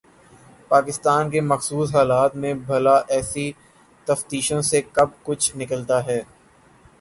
[0.69, 3.51] پاکستان کے مخصوص حالات میں بھلا ایسی
[4.07, 6.21] تفتیشوں سے کب کچھ نکلتا ہے؟